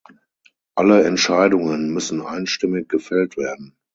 Alle 0.73 1.03
Entscheidungen 1.03 1.93
müssen 1.93 2.23
einstimmig 2.23 2.89
gefällt 2.89 3.37
werden. 3.37 3.75